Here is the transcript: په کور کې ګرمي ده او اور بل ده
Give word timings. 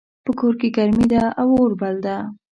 په 0.25 0.31
کور 0.39 0.53
کې 0.59 0.67
ګرمي 0.77 1.05
ده 1.13 1.23
او 1.41 1.47
اور 1.59 1.71
بل 1.81 1.95
ده 2.05 2.15